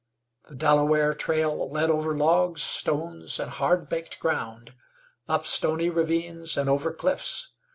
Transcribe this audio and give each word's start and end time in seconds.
The 0.47 0.55
Delaware 0.55 1.13
trail 1.13 1.69
led 1.69 1.91
over 1.91 2.17
logs, 2.17 2.63
stones 2.63 3.39
and 3.39 3.51
hard 3.51 3.87
baked 3.87 4.19
ground, 4.19 4.73
up 5.29 5.45
stony 5.45 5.91
ravines 5.91 6.57
and 6.57 6.67
over 6.67 6.91
cliffs. 6.91 7.49